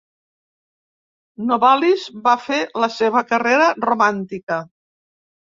[1.51, 4.63] Novalis va fer la seva carrera romàntica.